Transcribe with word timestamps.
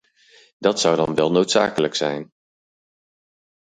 Dat 0.57 0.79
zou 0.79 0.95
dan 0.95 1.15
wel 1.15 1.31
noodzakelijk 1.31 1.95
zijn. 1.95 2.31